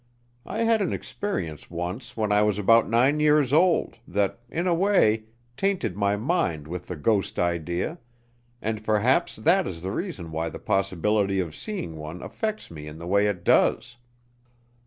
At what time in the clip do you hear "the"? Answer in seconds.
6.87-6.95, 9.83-9.91, 10.49-10.57, 12.97-13.05